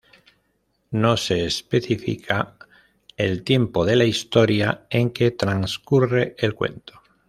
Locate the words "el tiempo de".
3.17-3.97